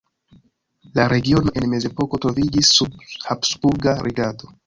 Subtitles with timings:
[0.99, 4.51] La regiono en mezepoko troviĝis sub habsburga regado.